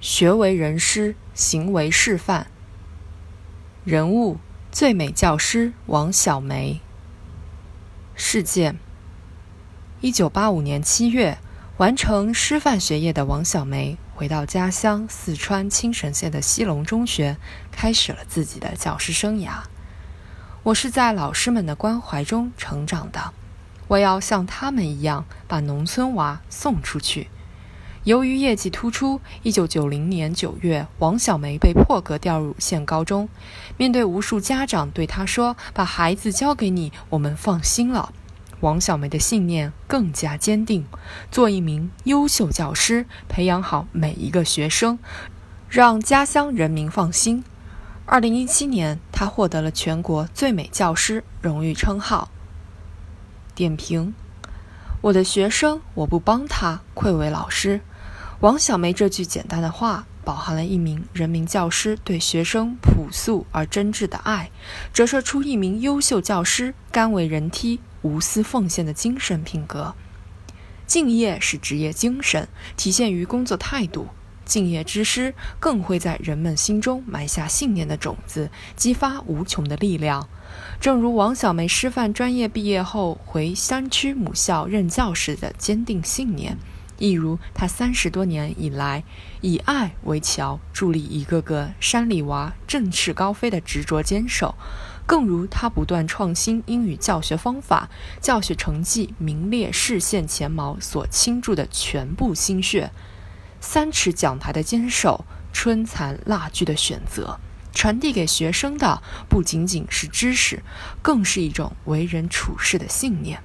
[0.00, 2.46] 学为人师，行为示范。
[3.84, 4.38] 人物：
[4.72, 6.80] 最美教师王小梅。
[8.14, 8.78] 事件：
[10.00, 11.36] 一九八五年七月，
[11.76, 17.36] 完成师范学业的王小梅回到家乡四川青城县的西龙中学，
[17.70, 19.64] 开始了自己的教师生涯。
[20.62, 23.34] 我是在老师们的关怀中成长的，
[23.88, 27.28] 我要像他们一样，把农村娃送出去。
[28.04, 33.28] 由于业绩突出，1990年9月，王小梅被破格调入县高中。
[33.76, 38.14] 面对无数家长对她说：“把孩子交给你，我们放心了。”
[38.60, 40.86] 王小梅的信念更加坚定：
[41.30, 44.98] 做一名优秀教师，培养好每一个学生，
[45.68, 47.44] 让家乡人民放心。
[48.06, 52.30] 2017年，她获得了全国最美教师荣誉称号。
[53.54, 54.14] 点评：
[55.02, 57.80] 我的学生，我不帮他，愧为老师。
[58.40, 64.50] 王小梅这句简单的话，饱含了一名人民教师对学生朴素而真挚的爱，
[64.92, 69.94] 折射出一名优秀教师甘为人梯、无私奉献的精神品格。
[70.86, 72.46] 敬业是职业精神，
[72.76, 74.08] 体现于工作态度。
[74.50, 80.28] 敬业之师更会在人们心中埋下信念的种子，激发无穷的力量。
[80.80, 86.58] 正如王小梅师范专业毕业后回山区母校任教时的坚定信念。
[86.98, 89.04] 亦如她三十多年以来
[89.40, 94.56] 以爱为桥，助力一个个山里娃振翅高飞的执着坚守；
[95.06, 97.88] 更如他不断创新英语教学方法，
[98.20, 102.90] 教学成绩名列市县前茅所倾注的全部心血。
[103.60, 107.38] 三尺讲台的坚守，春蚕蜡炬的选择，
[107.72, 110.62] 传递给学生的不仅仅是知识，
[111.02, 113.42] 更是一种为人处事的信念。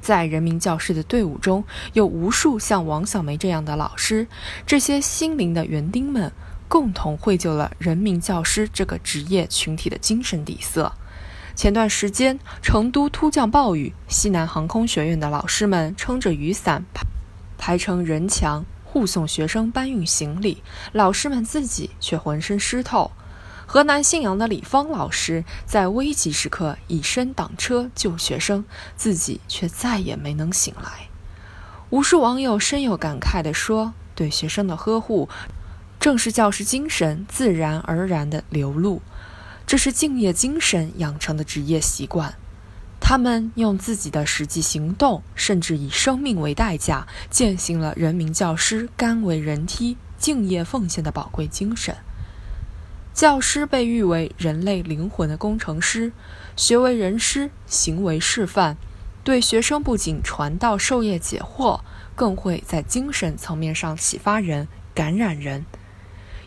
[0.00, 4.26] 在人民教师的队伍中，有无数像王小梅这样的老师，
[4.66, 6.32] 这些心灵的园丁们，
[6.68, 10.92] 共同绘就了人民教师这个职业群体的精神底色。
[11.54, 16.82] 前段时间，成都突降暴雨，西南航空学院的老师们撑着雨伞，
[17.58, 23.12] 排成人墙，护送学生搬运行李，老师们自己却浑身湿透。
[23.64, 28.64] 河南信阳的李芳老师在危急时刻以身挡车救学生，
[28.96, 31.06] 自己却再也没能醒来。
[31.90, 35.28] 无数网友深有感慨地说：“对学生的呵护，
[36.00, 39.00] 正是教师精神自然而然的流露，
[39.68, 42.34] 这是敬业精神养成的职业习惯。
[43.10, 51.96] 他们用自己的实际行动，甚至以生命为代价，践行了人民教师甘为人梯、敬业奉献的宝贵精神。”
[53.12, 56.12] 教师被誉为人类灵魂的工程师，
[56.54, 58.76] 学为人师，行为示范，
[59.24, 61.80] 对学生不仅传道授业解惑，
[62.14, 65.66] 更会在精神层面上启发人、感染人。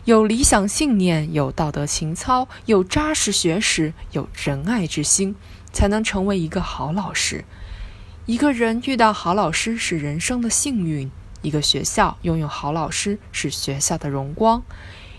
[0.06, 5.36] 有理想信念，有道德情操，有扎实学识，有仁爱之心，
[5.74, 7.44] 才能成为一个好老师。
[8.24, 11.10] 一个人遇到好老师是人生的幸运，
[11.42, 14.62] 一个学校拥有好老师是学校的荣光。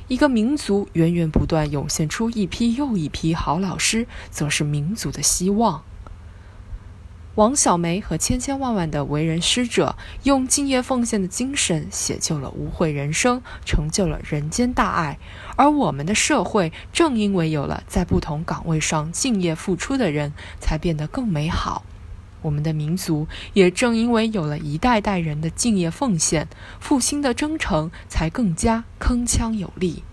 [0.07, 5.83] 一个民族源源不断涌现出一批又一批好老师，则是民族的希望。
[7.35, 15.19] 王小梅和千千万万的为人师者，用敬业奉献的精神，写就了无悔人生，成就了人间大爱。
[15.57, 20.31] 而我们的社会，正因为有了在不同岗位上敬业付出的人，
[20.62, 21.84] 才变得更美好。
[22.41, 26.47] 我们的民族也正因为有了一代代人的敬业奉献，
[26.79, 30.03] 复兴的征程才更加铿锵有力。